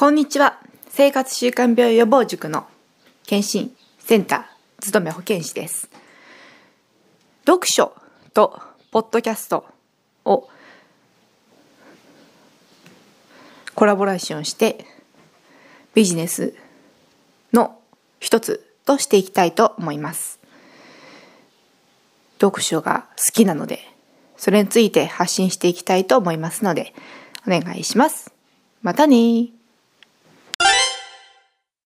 [0.00, 0.60] こんにちは。
[0.90, 2.68] 生活習慣病予防塾の
[3.26, 5.90] 検診センター勤め保健師です。
[7.44, 7.92] 読書
[8.32, 9.66] とポッドキャスト
[10.24, 10.48] を
[13.74, 14.84] コラボレーションして
[15.94, 16.54] ビジネス
[17.52, 17.76] の
[18.20, 20.38] 一つとしていきたいと思います。
[22.40, 23.80] 読書が好きなので、
[24.36, 26.94] それについて発信していきたいと思いますので、
[27.48, 28.32] お願いします。
[28.80, 29.57] またね